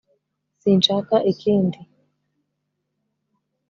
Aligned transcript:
sinshaka 0.61 1.15
ikindi 1.31 1.79